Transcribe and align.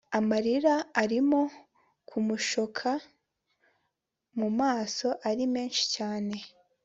amarira 0.19 0.75
arimo 1.01 1.41
kumushoka 2.09 2.89
mu 4.39 4.49
maso 4.59 5.07
ari 5.29 5.43
menshi 5.53 5.83
cyane 5.95 6.35